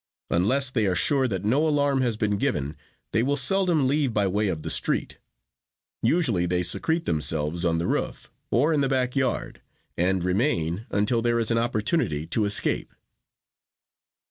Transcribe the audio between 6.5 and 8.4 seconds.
secrete themselves on the roof